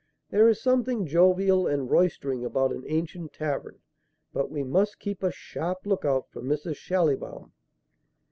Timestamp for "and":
1.67-1.87